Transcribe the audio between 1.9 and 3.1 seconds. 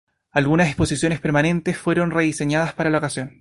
rediseñadas para la